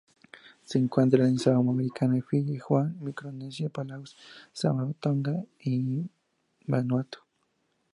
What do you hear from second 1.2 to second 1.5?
en